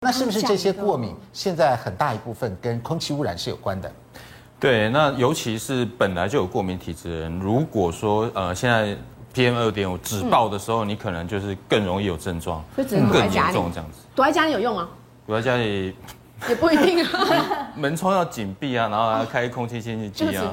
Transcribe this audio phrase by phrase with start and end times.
[0.00, 3.90] 那是不是这些过敏现在很大一部分跟空气污染是有关的？
[4.60, 8.96] 对，那尤其是本来就有过敏体质的人，如果说呃现在
[9.34, 14.06] PM 二点五只爆的时候，你可能就是更容易有症状，更严重这样子。
[14.14, 14.88] 躲在家里有用吗？
[15.26, 15.94] 躲在家里。
[16.48, 20.44] 也不一定啊，门窗要紧闭啊，然后要开空气清新机啊，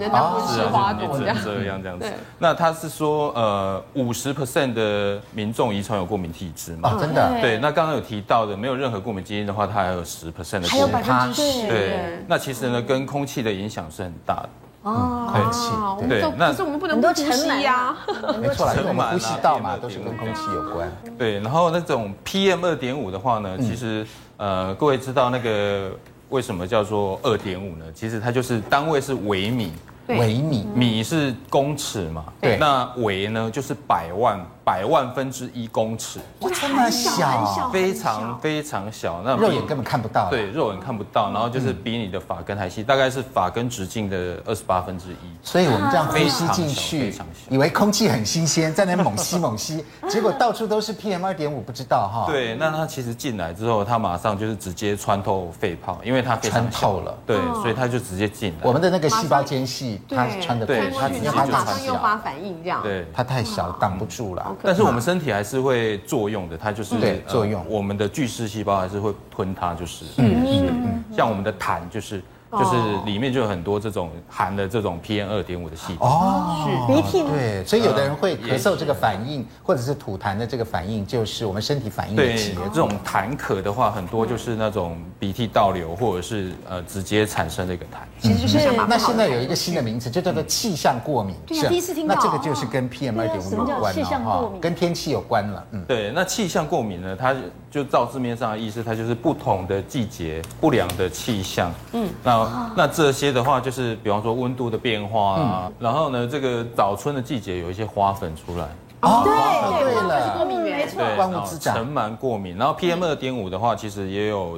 [0.47, 2.11] 是啊，就这样这样这样子。
[2.39, 6.97] 那他是说，呃，五十 percent 的民众遗传有过敏体质嘛？
[6.99, 7.29] 真的？
[7.39, 7.59] 对。
[7.59, 10.67] 那刚刚有提到的，没有任何过敏基因的话，它还有十 percent 的。
[10.67, 11.67] 还有百分之十。
[11.67, 12.23] 对。
[12.27, 14.49] 那其实呢，跟空气的影响是很大的。
[14.83, 15.29] 哦。
[15.31, 16.09] 空气。
[16.09, 16.21] 对。
[16.37, 17.95] 那可是我们不能不呼吸呀。
[18.41, 20.91] 没错，我们呼吸道嘛，都是跟空气有关。
[21.17, 21.39] 对。
[21.39, 24.05] 然后那种 PM 二点五的话呢，其实。
[24.37, 25.91] 呃，各位知道那个
[26.29, 27.85] 为什么叫做二点五呢？
[27.93, 29.71] 其实它就是单位是微米，
[30.07, 34.39] 微米，米是公尺嘛，对，那微呢就是百万。
[34.65, 40.27] 百万分之一公尺，哇，这么小，非常非常小，那肉眼根本看不到。
[40.31, 45.15] 对，肉眼看不到，然后就是比你的发根还细，大概是发根直径的二十八分之一。
[45.43, 47.13] 所以我们这样呼吸进去，
[47.47, 52.25] 以为空气很新鲜，在那猛吸猛吸， 结果到处都是 PM 二点五，不知道哈。
[52.25, 58.57] 对，那它其实进来之后，它马上就是直接穿透肺泡，因为它穿透了，对，所以它就直接进来。
[58.63, 64.54] 我们的那个细胞间隙，它穿的，对，它直接就穿起来，发反应这样，对，它太小，挡不住了。
[64.61, 67.65] 但是我们身体还是会作用的，它就是对作用。
[67.69, 72.21] 我们的巨噬细胞还是会吞它，就是嗯是，像我们的痰就是。
[72.59, 82.63] 就是里面就有很多这种含的这种 PM 二点五的细菌哦，是鼻涕对，所以有的人会咳嗽这个反应，或者是吐痰的这个反应，就是我们身体反应的结果。
[82.73, 87.99] 这种痰咳的话，很多就是那种鼻涕倒流，或者是呃直接产生的一个痰。
[88.19, 91.69] 其实就是那现在有一个新的名词，就叫做气象过敏症。
[91.69, 92.15] 第一次听到。
[92.15, 95.63] 那这个就是跟 PM 二点五有关了哈，跟天气有关了。
[95.71, 96.11] 嗯，对。
[96.11, 97.35] 那气象过敏呢，它
[97.75, 101.69] 就照字面上的意思，它就是不同的季节不良的气象。
[101.91, 103.35] 嗯，那那这些。
[103.35, 108.65] 的话就是，比方说温度的变化啊，嗯、然后呢，这个早春的季节有一些花粉出来。
[109.01, 112.55] 哦，对对了，过敏源没错，对，尘螨过敏。
[112.55, 114.57] 然后 PM 二点五的话，其实也有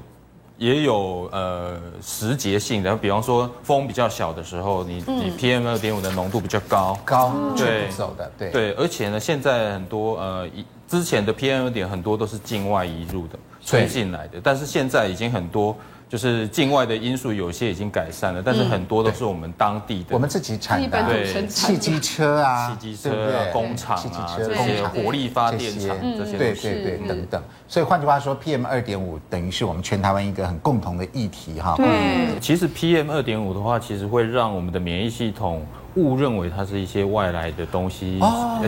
[0.57, 8.72] 也有呃时节性的，比方说风比较小的时候，你你 PM 二点五的浓度比较高，高，对，走的，对对。
[8.73, 10.47] 而且呢，现在很多呃
[10.88, 15.75] 之前的 PM 二点很多都是境外移入的，吹进来的，但是现在已经很多。
[16.09, 27.44] 就是境外的因素有些已经改善了，但是很多都是我们当地的，我们自己产的，对，汽机车啊，汽机车啊，工厂啊，这些火力发电厂这些，对对对，等等。
[27.68, 31.75] 所以换句话说，PM 二点五等于是我们全台湾一个很共同的议题哈。
[31.75, 35.66] 对，其实 PM 二点五的话，其实会让我们的免疫系统。
[35.97, 38.61] 误认为它是一些外来的东西哦，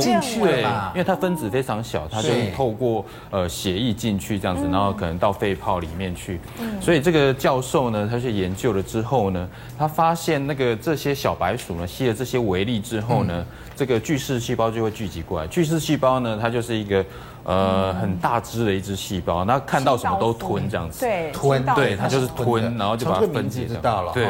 [0.00, 6.40] 进去对，因为它分子非常小，它就透过呃血液进去这样子，然后可能到肺泡里面去。
[6.80, 9.48] 所以这个教授呢，他去研究了之后呢，
[9.78, 13.44] 他发现那个这些小白鼠呢吸了这些微粒之后呢，
[13.76, 15.46] 这个巨噬细胞就会聚集过来。
[15.46, 17.04] 巨噬细胞呢，它就是一个
[17.44, 24.12] 呃很大只的一只细胞，那看到什么都吞这样子，对，吞，对，它就是吞，然后就把它分解掉了。
[24.14, 24.26] 对，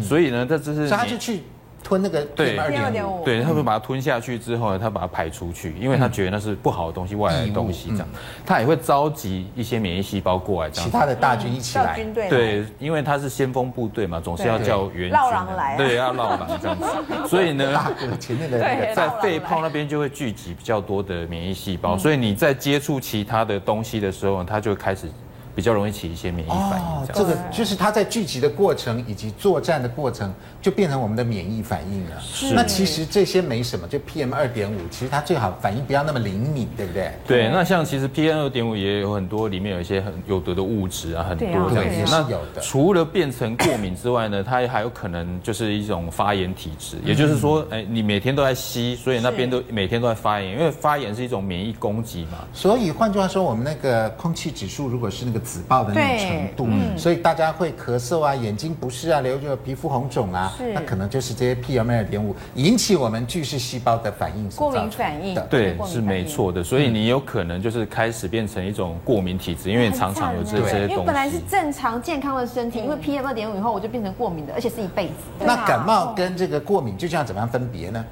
[0.00, 1.42] 所以呢，这只是他就去。
[1.82, 8.08] 吞那个 PM 二点五，对，他会把它吞下去之后呢，他把它排出去，因为他觉得那是不好的东西，外来的东西这样。
[8.46, 10.90] 他也会召集一些免疫细胞过来，这样。
[10.90, 11.94] 其他的大军一起来。
[11.94, 12.28] 军队。
[12.28, 15.10] 对，因为他是先锋部队嘛，总是要叫援军。
[15.10, 15.76] 绕狼来。
[15.76, 16.86] 对，要绕狼这样子。
[17.28, 25.08] 所以呢， 前面的那个在肺泡那边就会聚集比较多的免疫细胞，所以你在接触其他的东西的时候，它就会开始。
[25.54, 26.86] 比较容易起一些免疫反应。
[26.86, 32.20] 哦，这个就是它在聚集的过程以及作战的过程，就变成我们的免疫反应了。
[32.20, 32.54] 是。
[32.54, 37.12] 那其实这些没什么，就 PM 二点五，其实它最好反应不要那么灵敏，对不对？
[37.26, 37.48] 对。
[37.48, 41.98] 那像其实 PM 二点五也有很多，里面有一些很有毒的物质啊，很多这样子。
[41.98, 42.60] 也是有的。
[42.60, 46.96] 除了变成过敏之外呢，它还有可能就是一种发炎体质。
[47.04, 52.38] 也就是说，哎，你每天都在吸，所以那边都每天都在发炎，因为发炎是一种免疫攻击嘛。
[52.52, 56.22] 所以换句话说，我们那个空气指数如果是那个紫爆的那种。
[56.22, 65.34] 程度，所以大家会咳嗽啊，眼睛不适啊，流着皮肤红肿啊，那可能就是这些 PM 二点五引起我们巨噬细胞的反应，过敏反应。
[65.50, 66.62] 对，是没错的。
[66.62, 70.92] 所以你有可能就是开始变成一种过敏体质，因为常常有这些东西。
[70.92, 75.12] 因为本来是正常健康的身体，因为 PM 二点五以后我就变成过敏的，而且是一辈子。
[75.40, 78.04] 那感冒跟这个过敏就这样怎么样分别呢？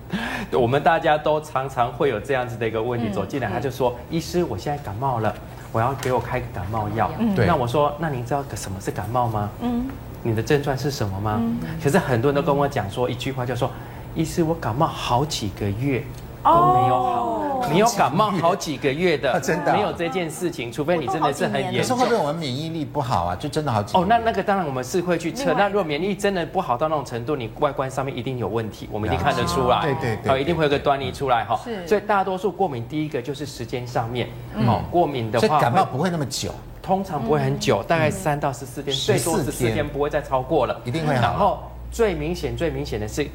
[0.52, 5.34] 我们大家都常常会有这样子的一个问题，走进来他就说：“医师，我现在感冒了。”
[5.72, 9.48] 我要给我开个感冒药，对，那我说，那您知道什么是感冒吗？
[9.62, 9.86] 嗯，
[10.22, 11.38] 你的症状是什么吗？
[11.40, 13.70] 嗯，其实很多人都跟我讲说一句话，就说，
[14.14, 16.02] 医师，我感冒好几个月
[16.42, 17.40] 都没有好。
[17.70, 21.82] 你有感冒好几个月的， 真的没有这件事情，除非你真的是很严重。
[21.82, 23.36] 可是会不会我们免疫力不好啊？
[23.36, 23.94] 就真的好几。
[23.96, 25.52] 哦，那那个当然我们是会去测。
[25.52, 29.82] 那如果免疫力真的不好到那种程度，你外观上面一定有问题，我们一定看得出来。
[29.82, 31.60] 对对对，一定会有个端倪出来哈。
[31.62, 31.86] 是。
[31.86, 34.26] 所以大多数过敏，第一个就是时间上面，
[34.66, 36.50] 哦，过敏的话，所以感冒不会那么久。
[36.82, 40.80] 通常不会很久，大概三到十四天，最多十四天，不会再超过了。
[40.84, 41.22] 一定会好。
[41.22, 41.60] 然后
[41.90, 43.26] 最明显、最明显的是，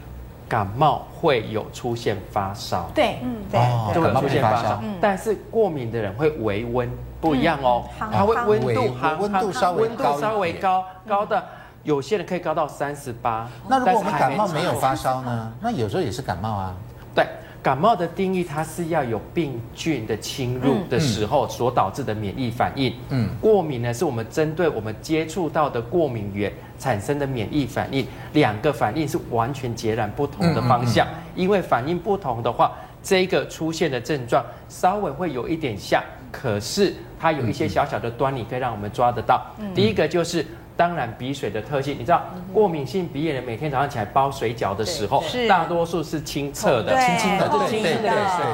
[0.50, 2.90] 感冒会有出现发烧。
[2.94, 4.82] 对，嗯，对，就会出现发烧。
[5.00, 6.90] 但是过敏的人会微温，
[7.22, 11.44] 不一样哦，它会温度温度稍微温度稍微高，高的
[11.84, 13.48] 有些人可以高到三十八。
[13.68, 15.52] 那如果我们感冒没有发烧呢？
[15.62, 16.74] 那有时候也是感冒啊。
[17.14, 17.28] 对。
[17.66, 22.94] 感冒的定义，它是要有病菌的侵入的时候所导致的免疫反应。
[23.10, 31.08] 嗯，过敏呢，是我们针对我们接触到的过敏源产生的免疫反应，两个反应是完全截然不同的方向。
[31.34, 32.72] 因为反应不同的话，
[33.02, 36.00] 这个出现的症状稍微会有一点像，
[36.32, 39.44] 可是它有一些小小的端倪可以让我们抓得到。
[39.74, 40.46] 第一个就是。
[40.78, 42.24] 当然，鼻水的特性，你知道，
[42.54, 48.12] 过敏性鼻炎人每天早上起来包水饺的时候，大多数是清澈的，清清的，是清清的，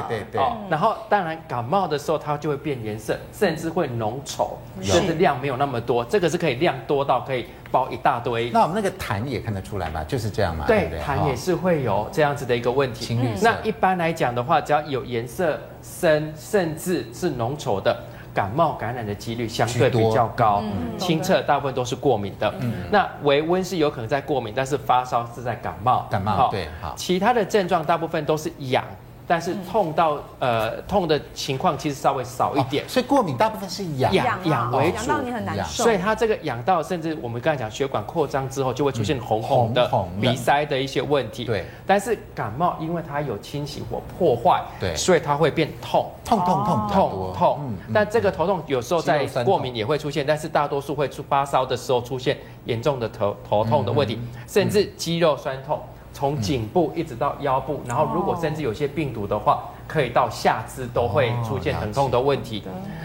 [0.08, 0.40] 对对对。
[0.40, 6.04] 哦，然后当然感冒的时候，它就会变颜色，甚至会浓稠，甚至量没有那么多。
[6.04, 8.50] 这个是可以量多到可以包一大堆。
[8.50, 10.04] 那我们那个痰也看得出来吗？
[10.04, 10.64] 就是这样嘛？
[10.66, 13.18] 对，痰也是会有这样子的一个问题。
[13.42, 17.96] 那一般来讲的话，只要有颜色深，甚至是浓稠的。
[18.34, 20.62] 感冒感染的几率相对比较高，
[20.98, 22.52] 清澈大部分都是过敏的。
[22.60, 26.06] 嗯，那微温是有可能在过敏，但是发烧是在感冒。
[26.10, 26.94] 感冒，对，好。
[26.96, 28.84] 其他的症状大部分都是痒。
[29.32, 34.12] 但是痛到呃痛的情况其实稍微少一点，所以过敏大部分是痒。
[34.12, 35.84] 痒痒为主，痒到你很难受。
[35.84, 39.90] 所以它这个痒到甚至我们刚才讲血管扩张之后就会出现红红的
[40.20, 41.46] 鼻塞的一些问题。
[41.46, 46.10] 对，但是感冒因为它有侵袭或破坏，对，所以它会变痛。
[46.26, 47.74] 痛痛痛痛痛。
[47.90, 52.36] 但这个头痛有时候在过敏也会出现，但是大多数会出发烧的时候出现
[52.66, 55.80] 严重的头头痛的问题，甚至肌肉酸痛。
[56.12, 62.62] 从颈部一直到腰部，然后如果甚至有些病毒的话，可以到下肢都会出现疼痛的问题。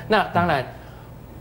[0.08, 0.66] 那当然，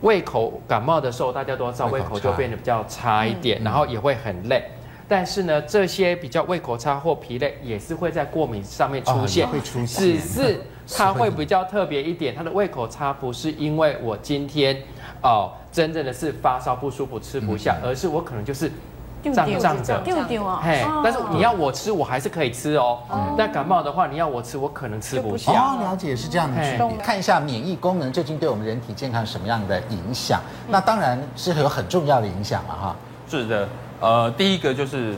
[0.02, 4.64] 胃口感冒的时候，大家都知道胃口就变得比较差一点，然后也会很累。
[5.08, 10.60] 但是呢，这些比较胃口差或疲累，也是会在过敏上面出现，会出现，只是
[10.96, 12.34] 它会比较特别一点。
[12.34, 14.76] 它的胃口差不是因为我今天
[15.22, 18.70] 哦真正的是发烧不舒服吃不下，而是我可能就是。
[19.32, 20.60] 胀胀的，丢丢啊！
[20.64, 22.98] 嘿，但是你要我吃，我还是可以吃哦。
[23.36, 25.52] 但感冒的话，你要我吃，我可能吃不下。
[25.52, 26.96] 哦，了解是这样的区别。
[27.04, 30.40] 看一下免疫功能究竟对我们人体健康什么样的影响？
[30.68, 32.96] 那当然是有很重要的影响了哈。
[33.28, 33.68] 是的，
[34.00, 35.14] 呃，第一个就是。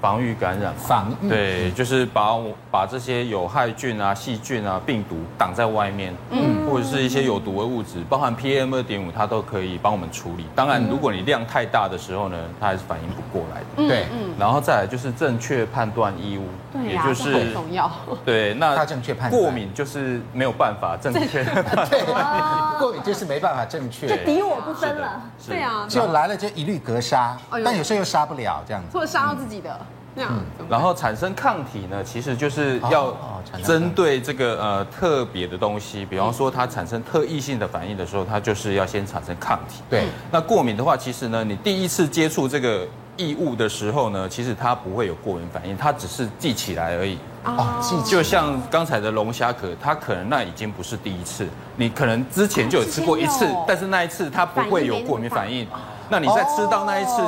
[0.00, 1.28] 防御感染，防御。
[1.28, 10.46] 对，就是把我把这些有害菌啊、细菌啊、病毒挡在外面，嗯，或者是一些有毒的物质，包含 PM 二点五，它都可以帮我们处理。
[10.54, 13.88] 当然，如果你量太大的时候呢，它还是反应不过来的。
[13.88, 17.90] 对，嗯，然后再来就是正确判断异物，对，也就是很重要。
[18.24, 19.42] 对，那它正确判断。
[19.42, 21.44] 过敏就是没有办法正确。
[21.44, 22.04] 对，
[22.78, 25.22] 过敏就是没办法正确，就敌我不分了。
[25.46, 29.78] 对啊，就来了就一律格杀，但有时候又杀不了这样子，或者杀到自己的。
[30.16, 33.16] 嗯，然后产生抗体呢，其实就是要
[33.62, 39.82] 针对这个呃特别的东西，比方说它产生特异性的反应的时候，它就是要先产生抗体。
[39.88, 42.84] 对，那过敏的话，其实呢，你第一次接触这个
[43.16, 47.16] 异物的时候呢，其实它不会有过敏反应，它只是记起来而已。
[47.44, 51.46] 哦，记就像刚才的龙虾壳，它可能那已经不是第一次，
[51.76, 55.66] 你可能之前就有吃过一次，但是那一次它不会有过敏反应。
[56.10, 57.22] 那你在吃到那一次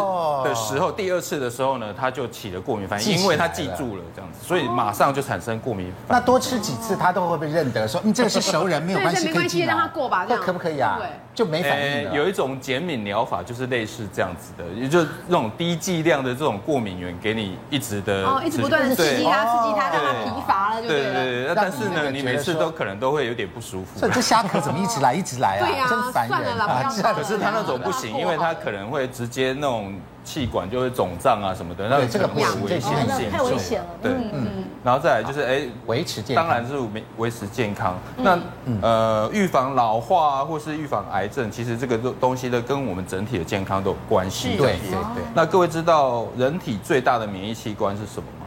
[0.45, 6.21] 的时候，第二次的时候呢，它就起了过敏反应，因为它记住了这样子，所以马上就产生过敏反应。
[6.21, 7.87] 那多吃几次，它都会被认得？
[7.87, 9.61] 说你 这个是熟人，没有关系，没关系。
[9.63, 10.97] 让它过吧，这 样可不可以啊？
[10.99, 12.13] 对就没反应。
[12.13, 21.13] 有一种减敏疗法，就是类似这样子的，也就是那种低剂量的这种过敏源，给你一直的哦，一直不断的刺激它，刺激它，让它疲乏了，就对了。
[21.13, 21.55] 对对对。
[21.55, 24.01] 但是呢，你每次都可能都会有点不舒服。
[24.01, 25.67] 这这虾壳怎么一直来一直来啊？
[25.67, 26.93] 对呀，真烦人啊！
[27.15, 29.55] 可是它那种不行，因为它可能会直接。
[29.61, 29.93] 那种
[30.25, 32.95] 气管就会肿胀啊什么的，那这个不是危险，
[33.31, 33.87] 太危险了。
[34.03, 37.99] 对，嗯，然后再来就是哎，维持健康，当然是维维持健康。
[38.17, 38.39] 那
[38.81, 44.57] 呃，预防老化啊，或是预防癌症，其实这个东东西呢，跟我们整体的健康都有关系。
[44.57, 45.25] 对对对。
[45.35, 48.47] 那各位知道人体最大的免疫器官是什么吗？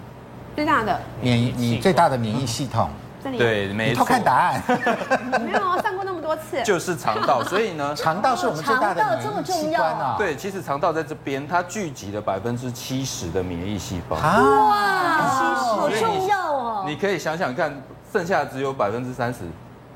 [0.56, 2.90] 最大的免疫，你最大的免疫系统。
[3.38, 4.00] 对，没错。
[4.00, 4.62] 偷看答案。
[5.44, 5.82] 没有
[6.24, 6.64] 多次。
[6.64, 10.16] 就是肠道， 所以呢，肠道是我们最大的免疫器官啊。
[10.18, 14.16] 对，其实肠道在这边，它聚集了百分之七十的免疫细胞。
[14.16, 16.86] 哇，好重要哦。
[16.88, 17.72] 你可以想想看，
[18.12, 19.42] 剩下只有百分之三十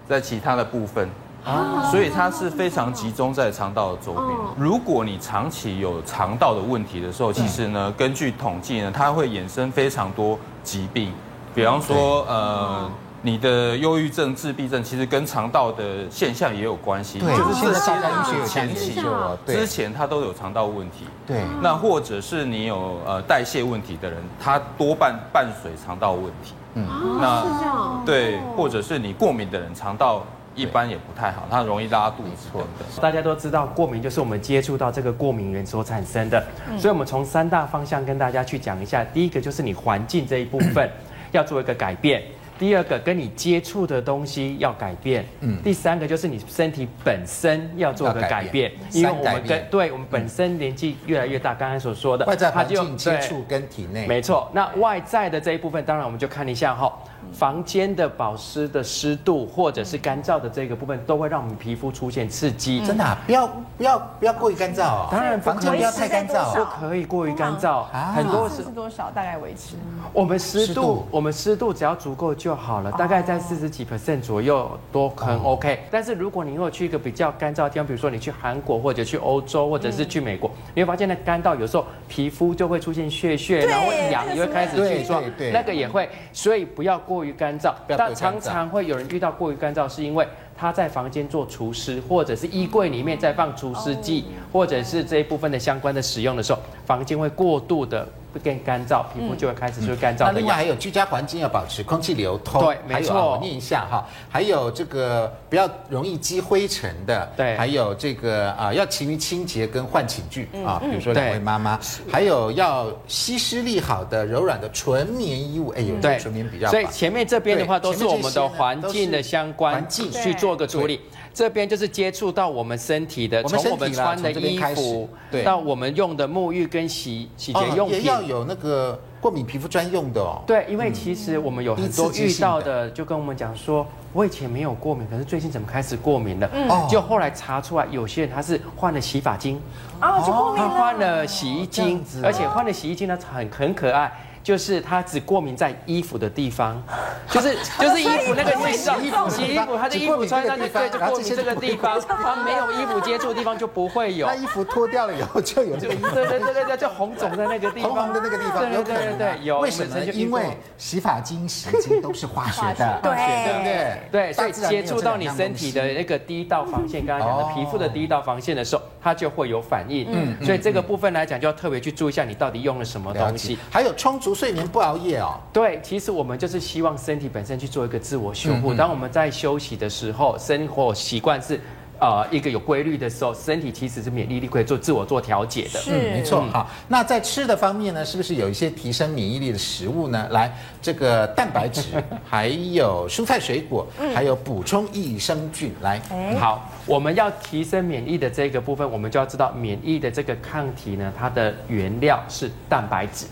[0.07, 1.09] 在其他的部分。
[1.45, 4.25] 啊，所以它是非常集中在肠道的周边。
[4.57, 11.13] 如果你长期有肠道的问题的时候，其实呢，根据统计呢，它会衍生非常多疾病，
[11.55, 12.89] 比方说呃。
[13.27, 19.01] 你的忧郁症、自闭症其实跟肠道的现象也有关系，对，就是这些人前期
[19.45, 26.87] 之前他都有肠道问题，对，那或者是你有呃代谢问题的人，他多半伴随肠道问题，嗯，
[27.19, 32.61] 那是这样，对，或者是你过敏的人，肠道一般也不太好，他容易拉肚子，错。
[32.61, 33.01] 的。
[33.01, 36.41] 大家都知道，过敏就是我们接触到这个过敏源所产生的，
[36.79, 40.89] 所以我们从三大方向跟大家去讲一下，第一个就是你环境这一部分
[41.33, 42.23] 要做一个改变。
[42.57, 54.49] 第二个跟你接触的东西要改变，嗯，第三个就是你身体本身要做个改变，因为我们跟对我们本身年纪越来越大，刚才所说的外在环境接触跟体内，没错。
[54.53, 56.91] 那外在的这一部分，当然我们就看一下哈。
[57.33, 62.85] 房间的保湿的湿度或者是干燥的这个部分，都会让我们皮肤出现刺激。
[62.85, 65.07] 真的，不要不要不要过于干燥哦。
[65.11, 67.83] 当然，房间不要太干燥，不可以过于干燥。
[68.13, 69.11] 很多是多少？
[69.11, 69.75] 大概维持？
[70.13, 75.79] 我们湿度，我们湿度只要足够就好了，大概在四十几 percent 左右都很 OK。
[75.91, 86.09] 但是如果你如果去一个比较干燥的地方，比如说你去韩国或者去欧洲或者是去美国，你会发现那干燥有时候皮肤就会出现屑屑，然后痒，也会开始起霜，那个也会。
[86.31, 87.73] 所以不要过于干燥。
[87.87, 98.07] 但常常会有人遇到过于干燥，是因为他在房间做除湿，或者是衣柜里面在放除湿剂，或者是这一部分的相关的使用的时候，房间会过度的。
[98.39, 100.25] 更干燥，皮肤就会开始就会干燥。
[100.25, 103.31] 那另外还有居家环境要保持空气流通，对，没错。
[103.31, 107.55] 我念一下哈，还有这个不要容易积灰尘的，对。
[107.57, 111.79] 还有这个啊，要勤于清洁跟换寝具啊，比如说两位妈妈，
[112.11, 116.71] 还有要吸湿力好的柔软的纯棉衣物，哎呦，对，纯棉比较好。
[116.71, 121.01] 所以前面这边的话都是我们的环境的相关环境去做个处理。
[121.37, 130.41] 这边就是接触到我们身体的，从我们穿的衣服，对，到我们用的沐浴跟洗洗洁用品，也要有那个过敏皮肤专用的哦。
[130.47, 136.49] 对，因为其实我们有很多遇到的，就跟我们讲说，我以前没有过敏，可是最近怎么开始过敏了？
[136.51, 139.61] 嗯，就后来查出来，有些人他是换了洗发精，
[139.99, 140.67] 啊，就过敏了。
[140.67, 144.11] 他换了洗衣精，而且换了洗衣精呢，很很可爱。
[144.47, 146.81] 就是它只过敏在衣服的地方，
[147.29, 154.25] 就是就是衣服那个洗衣服洗衣服，它的衣服穿上去对就过敏这个地方，它 没有衣服 接触的地方就不会有。
[154.25, 159.59] 那衣服脱掉了以后就有这个，对对对对对，就红肿在那个地方，红红的那个地方，对对对对有。
[159.59, 159.99] 为什么？
[160.13, 164.31] 因为洗发精、洗衣精都是化学的，对对不对？
[164.31, 170.07] 对，所以接触到你身体的那个第一道防线，刚刚讲的皮肤的第一道防线的时候，它就会有反应。
[170.11, 174.37] 嗯，所以这个部分来讲，就要特别去注意一下你到底用了什么东西，还有充足。
[174.37, 178.71] 睡眠不熬夜哦，对，其实我们就是希望身体本身去做一个自我修复。
[178.71, 181.59] 当我们在休息的时候，生活习惯是
[181.99, 185.79] 呃一个有规律的时候，身体其实是免疫力可以做自我做调节的。
[185.79, 186.41] 是，没错。
[186.51, 190.27] 好，那在吃的方面呢，是不是有一些提升免疫力的食物呢？
[190.31, 191.83] 来，这个蛋白质，
[192.27, 195.73] 还有蔬菜水果，还有补充益生菌。
[195.81, 196.01] 来，
[196.39, 203.25] 好，我们要提升免疫的这个部分，我们就要知道免疫的这个抗体呢，它的原料是蛋白质。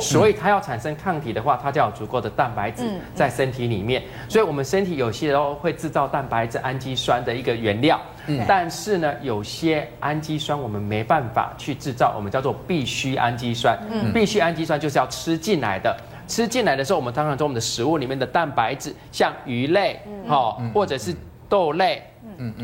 [0.00, 2.82] 所以它要产生抗体的话，它就要有足够的蛋白质
[3.14, 4.02] 在身体里面。
[4.28, 8.00] 所以我们身体有些时候会制造蛋白质氨基酸的一个原料，
[8.48, 13.78] 但是呢，有些氨基酸我们没办法去制造，我们叫做必需氨基酸。
[14.12, 15.94] 必需氨基酸就是要吃进来的，
[16.26, 21.14] 吃进来的时候，我们当然从我们的食物里面的蛋白质，像鱼类，好，或者是
[21.48, 22.02] 豆类，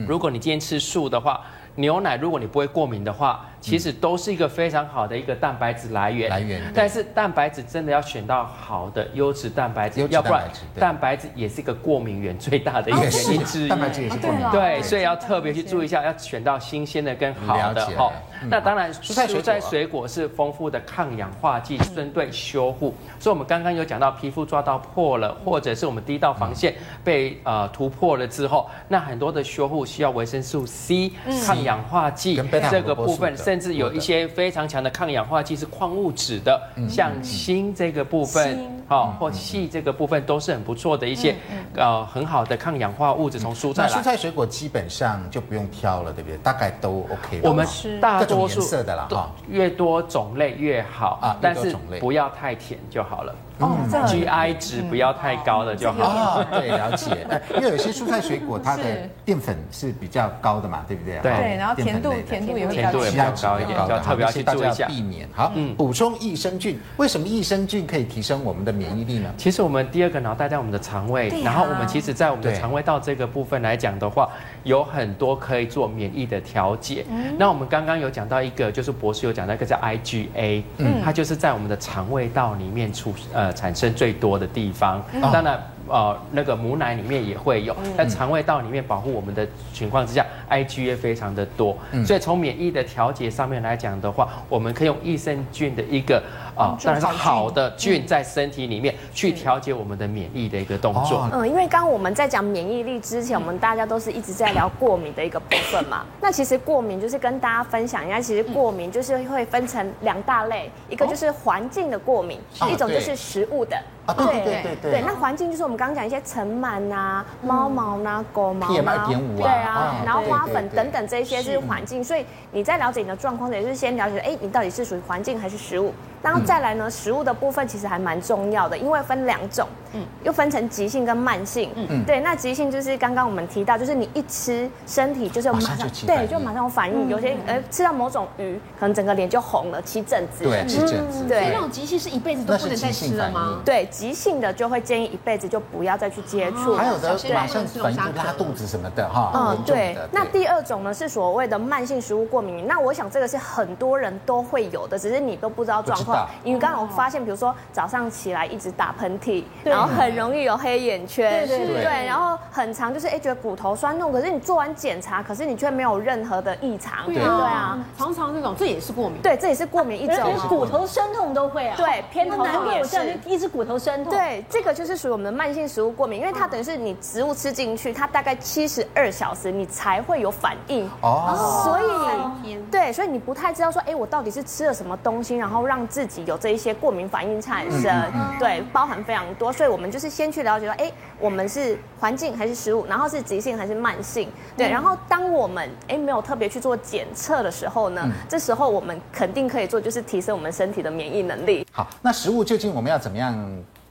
[0.06, 1.40] 如果你今天吃素的话，
[1.74, 3.46] 牛奶如果你不会过敏的话。
[3.60, 6.62] 其实都是一个非常好的一个蛋白质来源，来源。
[6.74, 10.48] 但是蛋白质真的要选到好的优质蛋白质，要不然
[10.78, 13.68] 蛋白质也是一个过敏源最大的一个原因之一。
[13.68, 14.50] 蛋白质也是过敏源。
[14.50, 18.10] 对，所以要特别去注意一下，要选到新鲜的跟好的哈。
[18.48, 22.94] 那当然，蔬菜水果是丰富的抗氧化剂，针对修护。
[23.18, 26.74] 所以我们刚刚有讲到，皮肤抓到破了，或者是我们第一道防线
[27.04, 31.12] 被呃突破了之后，那很多的修护需要维生素 C、
[31.44, 33.36] 抗氧化剂这个部分。
[33.50, 41.34] 甚至有一些非常强的抗氧化剂是矿物质的，像锌这个部分，好或硒这个部分都是很不错的一些，
[41.74, 43.88] 呃，很好的抗氧化物质从蔬菜。
[43.88, 46.38] 蔬菜水果基本上就不用挑了，对不对？
[46.38, 47.40] 大概都 OK。
[47.42, 47.66] 我们
[48.00, 53.34] 大多数色的啦哈，越多种类越好啊，但是不要太甜就好了。
[53.60, 53.76] 哦
[54.06, 56.40] ，GI 值不要太高的就好。
[56.40, 57.26] 哦，对，了解。
[57.56, 58.82] 因为有些蔬菜水果它的
[59.24, 61.18] 淀粉是比较高的嘛，对不对？
[61.20, 65.28] 对，然后甜度甜度也会比较高一点，要特别要去注意一下，避免。
[65.34, 66.80] 好，补充益生菌。
[66.96, 69.30] 为什么益生菌可以提升我们的免疫力呢？
[69.36, 74.30] 其实我们第二个脑袋在我们的肠胃，然后我们其实在我们的肠胃道这个部分来讲的话，
[74.64, 77.04] 有很多可以做免疫的调节。
[77.38, 83.49] 那我们刚刚有讲到一个，就是博士有讲到一个叫 IgA，嗯，它就是在我们的肠胃道里面出呃。
[83.52, 85.60] 产生最多的地方，当然。
[85.90, 96.22] 呃，那个母奶里面也会有，在肠胃道里面保护我们的情况之下，IgA 非常的多，所以从免疫的调节上面来讲的话，我们可以用益生菌的一个
[96.56, 101.28] 啊，当然是好的菌在身体里面去调节我们的免疫的一个动作。
[101.32, 106.04] 嗯，因为刚刚我们在讲免疫力之前，我们大家都是一直在聊过敏的一个部分嘛。
[106.20, 112.38] 那其实过敏就是跟大家分享一下，其实过敏就是会分成两大类，一个就是环境的过敏，
[112.70, 113.76] 一种就是食物的。
[114.16, 114.76] 对对对。
[114.82, 114.90] 对。
[114.92, 119.08] 对，那环境就是我们刚刚讲一些尘螨啊、猫毛啊、狗毛啊，
[119.38, 122.04] 对啊，然后花粉等等这些是环境。
[122.04, 125.94] 所以你在了解你的状况，也就是先了解，哎，你到底是属于环境还是食物？
[126.22, 131.70] 然后再来呢，食物的部分其实还蛮重要的，因为分两种，嗯，又分成急性跟慢性。
[131.74, 137.08] 嗯，对，那急性就是刚刚我们提到，就是你一吃，身体就是马上对，就马上有反应。
[137.08, 140.44] 有些呃吃到某种鱼，可能整个脸就红了，起疹子。
[140.44, 141.24] 对，起疹子。
[141.26, 143.60] 对，那种急性是一辈子都不能再吃了吗？
[143.64, 143.86] 对。
[143.90, 149.32] 急性的就会建议一辈子就不要再去接触，还有的马上反应拉肚子什么的哈。
[149.34, 149.96] 嗯，对。
[150.12, 156.09] 那第二种呢是所谓的慢性食物过敏，那我想这个是很多人都会有的，只是你都不知道状况。
[156.44, 167.06] 因为刚刚我发现，比如说早上起来一直打喷嚏，然后很容易有黑眼圈，对对对，然后很长就是哎觉得骨头酸痛，可是你做完检查，可是你却没有任何的异常。
[167.06, 169.20] 对啊，常常这种这也是过敏。
[169.22, 170.32] 对，这也是过敏一种。
[170.48, 171.74] 骨头酸痛都会啊。
[171.76, 173.18] 对，偏头痛也是。
[173.26, 174.02] 一直骨头酸。
[174.04, 201.66] 对，这个就是属于我们的慢性食物过敏，因为它等于是你植物吃进去，它大概七十二小时你才会有反应哦，所以对，所以你不太知道说，哎，我到底是吃了什么东西，然后让自己有这一些过敏反应产生，对，包含非常多，所以我们就是先去了解说，哎，我们是环境还是食物，然后是急性还是慢性，对，然后当我们哎没有特别去做检测的时候呢，这时候我们肯定可以做，就是提升我们身体的免疫能力。
[201.72, 203.34] 好，那食物究竟我们要怎么样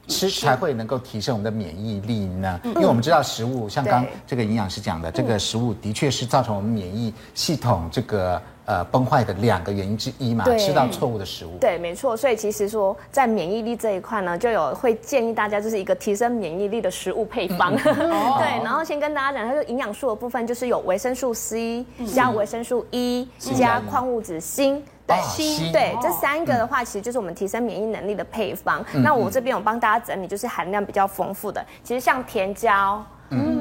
[0.07, 2.59] 吃才会能够提升我们的免疫力呢？
[2.63, 10.45] 因为我们知道食物，像刚这个营养师讲的，这个食物的确是造成我们免疫系统这个呃崩坏的两个原因之一嘛。
[10.59, 11.57] 吃到错误的食物。
[11.59, 12.15] 对，没错。
[12.15, 17.75] 所以其实说在免疫力这一块呢，就有会建议大家就是一个提升免疫力的食物配方。
[17.81, 24.83] 对，然后先跟大家讲，它是营养素的部分，就是有维生素 C 加维生素 E 加矿物质锌。
[25.07, 28.85] 对，对，这三个的话，其实就是我们提升免疫能力的配方。
[28.93, 31.65] 那我这边有帮大家整理，就是含量比较丰富的。
[31.83, 33.03] 其实像甜椒，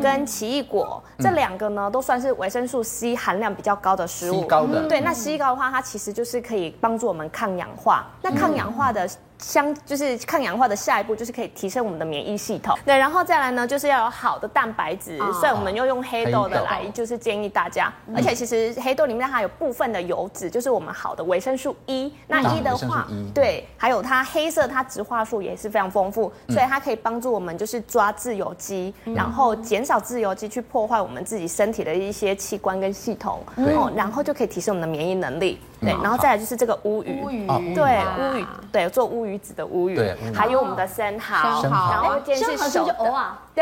[0.03, 4.47] 跟奇异果这两个呢，都算是维生素 C 含量比较高的食物。
[4.47, 4.87] 高的。
[4.89, 8.07] 对，那 C 高的话，它其实就是可以帮助我们抗氧化。
[8.23, 9.09] 那抗氧化的。
[9.39, 22.13] 相就是抗氧化的下一步就是可以提升我们的免疫系统，对，然后再来呢就是要有好的蛋白质，所以我们又用黑豆的来，就是建议大家，而且其实黑豆里面还有部分的油脂，就是我们好的维生素 E。
[22.27, 35.61] 那 E 的话，对，还有它黑色，它植化素也是非常丰富，所以它可以帮助我们就是抓自由基，然后减少自由基去破坏我们自己身体的一些器官跟系统，哦，然后就可以提升我们的免疫能力。
[35.81, 39.99] 对，然后再来就是这个乌鱼，乌鱼，对，乌鱼，对，做乌鱼子的乌鱼，
[40.35, 42.97] 还有我们的生蚝，生蚝，然后煎是熟的，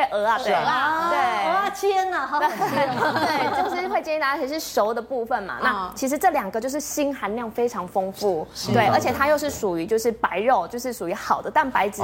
[0.04, 5.56] 鹅啊，对，鹅啊，对，对，鹅啊，煎啊，好， 对，就是会建议大家，其实是熟的部分嘛。
[5.62, 12.02] 那其实这两个就是锌含量非常丰富，对，而且它又是属于就是白肉，就是属于好的蛋白质，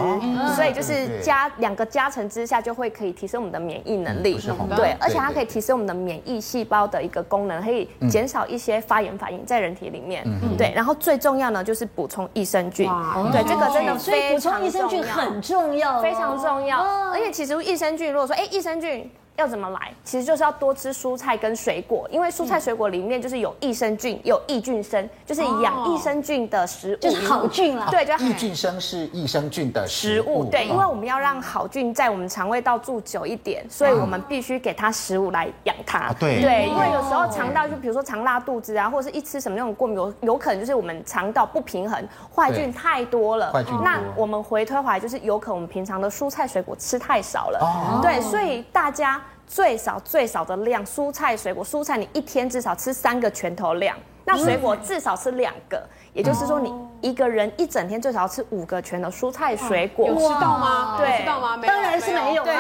[0.55, 4.39] 所以就是加两个加成之下，就会可以提升我们的免疫能力，
[4.77, 10.23] 对，而且它可以提升我们的免疫细胞的一个功能，可以减少一些发炎反应在人体里面。
[10.25, 12.89] 嗯，对，然后最重要呢就是补充益生菌，
[13.33, 16.81] 对，这个真的非常重要，所以补充益生菌很重要，非常重要。
[17.13, 19.11] 而且其实益生菌，如果说哎，益生菌。
[19.37, 19.93] 要怎么来？
[20.05, 27.89] 其实就是要多吃蔬菜跟水果，因为蔬菜水果里面就是有益生菌，有益菌生，就是养益生菌的食物，就是好菌了。
[27.91, 30.45] 对，就益菌生是益生菌的食物。
[30.45, 36.13] 对，因为我们要让好菌在我们肠胃道住久一点，所以我们必须给它食物来养它。
[36.21, 43.51] 对对，因为有时候肠道就比如说常拉肚子啊，或者是一吃什么那种过敏，有有可能就是我们肠道不平衡，坏菌太多了。
[43.53, 43.75] 坏菌。
[43.83, 47.59] 那我们回推回来就是有可能我们平常的蔬菜水果吃太少了。
[47.61, 48.01] 哦。
[48.03, 49.21] 对，所以大家。
[49.55, 53.95] 最少最少的量，蔬菜水果，蔬菜你一天至少吃三个拳头量。
[54.25, 55.83] 那水果至少吃两个。
[56.15, 60.07] 也就是说，你一个人一整天最少要吃五个拳的蔬菜水果。
[60.09, 60.97] 有吃到吗？
[60.99, 61.57] 对，吃到吗？
[61.67, 62.45] 当然是没有。
[62.45, 62.55] 对，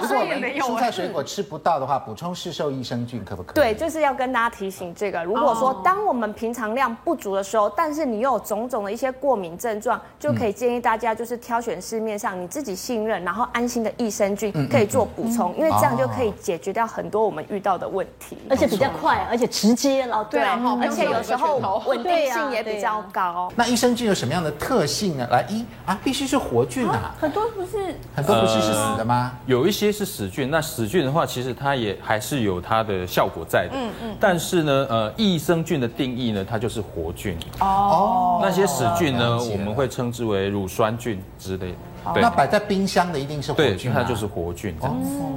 [0.00, 3.54] 如果我们蔬菜水果吃不到的话，补充市售益生菌可不可以？
[3.54, 5.24] 对，就是要跟大家提醒这个。
[5.24, 20.24] 如果说当我们平常量不足的时候，但是你又有种种的一些过敏症状，就可以建议大家就是挑选市面上你自己信任然后安心的益生菌，可以做补充，因为这样就可以解决掉很多我们遇到的问题，而且比较快，而且直接了。
[20.30, 23.50] 对，而且有时候稳定性也比较高。
[23.56, 25.26] 那益生菌有什么样的特性呢？
[25.30, 29.32] 来，一啊，必须是活菌啊，很多不是，很多不是是死的吗？
[29.46, 33.72] 有一些是死菌，那死菌的话，其实它也还是有它的效果在的。
[33.74, 34.16] 嗯嗯。
[34.20, 37.36] 但是呢，呃，益生菌的定义呢，它就是活菌。
[37.60, 38.40] 哦。
[38.42, 41.74] 那些死菌呢，我们会称之为乳酸菌之类。
[42.12, 42.22] 对。
[42.22, 44.74] 那摆在冰箱的一定是活菌，它就是活菌。
[44.80, 44.90] 哦，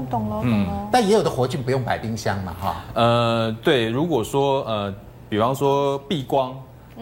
[0.10, 0.90] 懂了，懂了。
[0.92, 2.76] 但也有的活菌不用摆冰箱嘛，哈。
[2.94, 4.94] 呃，对，如果说呃，
[5.30, 6.56] 比方说避光。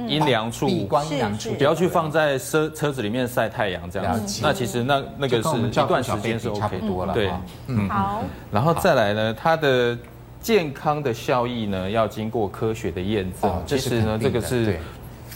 [0.08, 4.42] 阴凉处，避光阴凉处，不要去放在车车子里面晒太阳这样子。
[4.42, 7.14] 那其实那那个是一段时间是 OK 多了。
[7.14, 7.30] 对，
[7.68, 8.24] 嗯，好。
[8.52, 9.96] 然后再来呢，它的
[10.42, 13.64] 健康的效益呢，要经过科学的验证。
[13.68, 14.80] 其实呢，这个是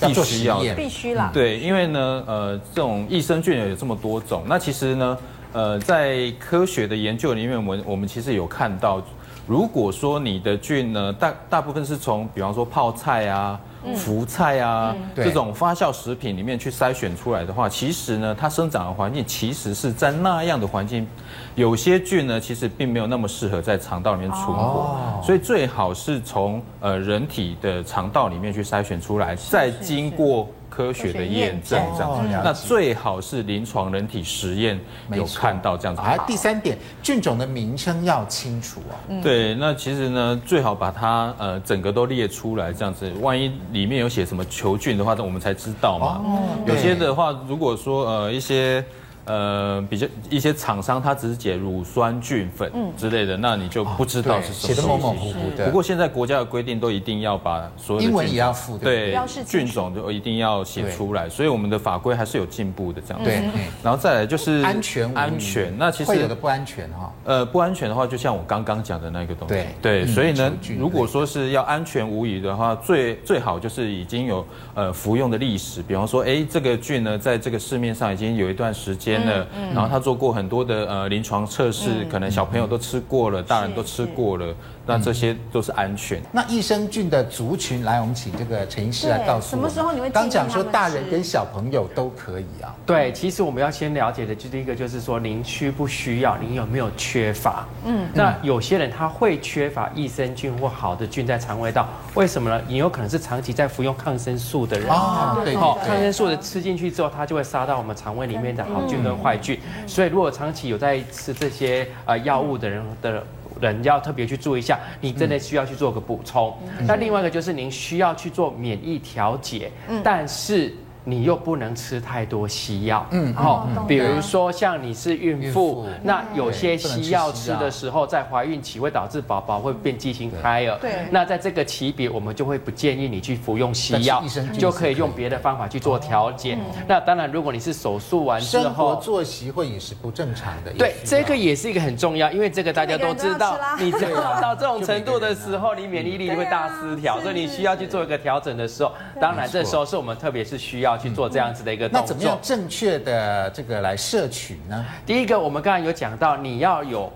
[0.02, 1.30] 必须要的，必须啦。
[1.32, 4.42] 对，因为呢，呃，这种益生菌有这么多种。
[4.48, 5.18] 那其实呢，
[5.54, 9.00] 呃，在科学的研究里面，我们我们其实有看到，
[9.48, 13.60] 如果说你的菌呢，大大部分是从，比方说泡菜啊。
[13.96, 21.08] 福菜啊，嗯、这种发酵食品里面去筛选出来的话，其实呢，它生长的环境其实是在那样的环境，
[21.56, 30.50] 有些菌呢，其实并没有那么适合在肠道里面存活，哦、所以最好是从呃人体的肠道里面去筛选出来，再经过。
[30.78, 34.80] 科学的验证这样，那最好是临床人体实验
[35.12, 36.00] 有看到这样子。
[36.00, 39.20] 好第三点，菌种的名称要清楚哦。
[39.24, 46.22] 对，那其实呢，最好把它呃整个都列出来，这样子，万一里面有写什么球菌的话，我们才知道嘛。
[46.68, 48.86] 有些的话，如果说呃一些。
[49.28, 55.66] 呃，比较一些厂商，他只是解乳酸菌粉之类的，那你就不知道是什么，写的模模糊糊的。
[55.66, 63.24] 不过现在国家的规定都一定要把所有的英文也要附对菌种都一定要写出来，所以我们的法规还是有进步的这样。
[63.24, 63.44] 对，
[63.84, 67.14] 然后再来就是安全安全，那其实会有的不安全哈。
[67.26, 69.54] 呃，不安全的话，就像我刚刚讲的那个东西。
[69.54, 79.88] 对对，所以呢，如果说是要安全无疑的话，最最好就是已经有呃服用的历史，比方说，哎，这个菌呢，在这个市面上已经有一段时间了，然后。
[79.88, 84.54] 他做过很多的呃临床测试，可能小朋友都吃过了，大人都吃过了，
[84.88, 86.22] 那这些都是安全。
[86.32, 89.70] 那益生菌的族群，来，我们请这个陈医师来告诉我们。
[89.70, 92.74] 什么时候你会刚讲说大人跟小朋友都可以啊？
[92.86, 97.68] 对，其实我们要先了解的，就第一个就是说，您需不需要，您有没有缺乏？
[97.86, 102.62] 嗯，那有些人他会缺乏益生菌或好的菌在肠胃道，为什么呢？
[102.68, 109.60] 你有可能是长期在服用抗生素的人啊，对，抗生素的吃进去之后，它就会杀到我们肠胃里面的好菌跟坏菌。
[109.86, 113.24] 所以，如果长期有在吃这些呃药物的人的
[113.58, 116.58] 人，要特别去注意一下，你真的需要去做个补充。
[116.88, 119.72] 那另外一个就是您需要去做免疫调节，
[120.04, 120.74] 但是。
[121.10, 134.22] 你又不能吃太多西药，嗯，好，比如说像你是孕妇，那有些西药吃的时候，在怀孕期会导致宝宝会变畸形胎儿，对，那在这个期别，我们就会不建议你去服用西药，
[134.60, 136.58] 就可以用别的方法去做调节。
[136.86, 148.92] 那当然，如果你是手术完之后，生活作息或饮食不正常的，对，这个也是一个很重要，因为这个大家都知道，你这个到这种程度的时候，你免疫力会大失调，所以你需要去做一个调整的时候，
[149.22, 150.97] 当然这时候是我们特别是需要。
[150.98, 154.86] 去做这样子的一个动作，那怎么样正确的这个来摄取呢？
[155.06, 157.12] 第一个，我们刚才有讲到，你要有。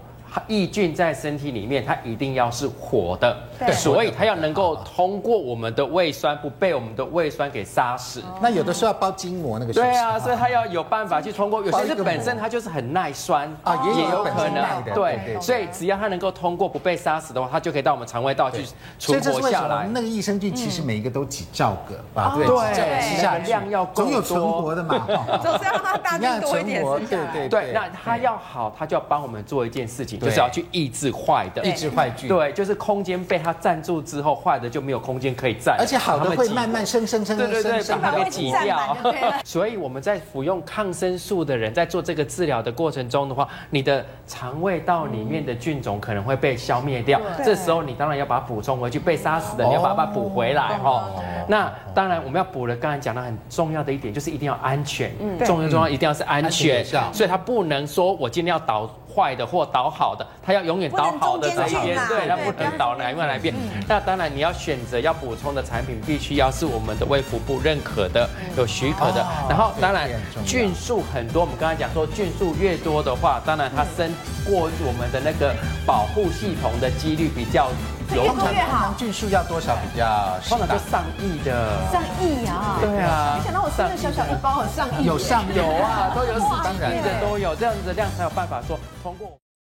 [0.48, 8.22] 益菌在身体里面，它一定要是活的，对，所以它要能够通过我们的胃酸，不被我们的胃酸给杀死。
[8.42, 9.74] 那有的时候要包筋膜那个。
[9.74, 11.62] 对啊，所以它要有办法去通过。
[11.64, 14.84] 有些是本身它就是很耐酸啊，也有可能。
[14.94, 18.66] 对，所以只要它能够通过不被杀死的话，它就可以到我们肠胃道去
[18.98, 19.88] 存活下来。
[19.92, 25.06] 那个益生菌其实每一个都几兆个吧，对，吃下量要够多，总有存活的嘛。
[25.44, 26.82] 总是要让它大量多一点。
[26.84, 30.21] 对 对对，那它要好，它就要帮我们做一件事情。
[30.22, 32.30] 就是要去抑制坏的，抑制坏菌。
[32.30, 35.76] 对，就是空间被它占住之后，坏的就没有空间可以占。
[35.80, 38.96] 而且好的会慢慢生生生生，对对对，把它给挤掉。
[39.44, 47.20] 所以我们在服用抗生素的人，在做这个治疗的过程中的话，你的肠胃道里面的菌种可能会被消灭掉。
[47.44, 51.10] 这时候你当然要把它补充回去，被杀死的你要把它补回来哈。
[51.48, 55.12] 那当然我们要补的，刚才讲的很重要的一点就是一定要安全，
[55.46, 56.86] 重要重要一定要是安全。
[57.14, 63.54] 所以它不能说我今天要导坏的或导好的，它要永远导好的这一边，对，它不能导哪一边哪一边。
[63.88, 69.26] 那当然你要选择要补充的产品，必须要是我们的卫福部认可的、有许可的。
[69.50, 70.10] 然后当然
[70.46, 74.10] 菌数很多，我们刚才讲说菌数越多的话，当然它生
[74.46, 75.54] 过我们的那个
[75.86, 77.70] 保护系统的几率比较。
[78.16, 78.94] 越多越好。
[78.98, 80.40] 菌数要多少比较？
[80.48, 81.92] 通常就上亿的。
[81.92, 82.78] 上亿啊！
[82.82, 83.38] 对啊。
[83.38, 85.06] 没想到我吃了小小一包很上亿。
[85.06, 89.41] 有上有啊，都有上亿的都有，这样子的量才有办法说通过。